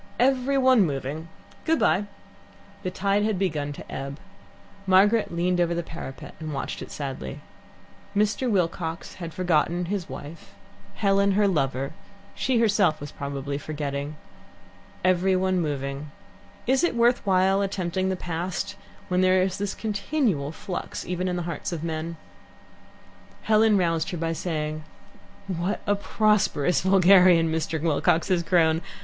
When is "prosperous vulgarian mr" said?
25.95-27.79